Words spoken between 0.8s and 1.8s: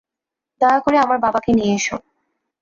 করে আমার বাবাকে নিয়ে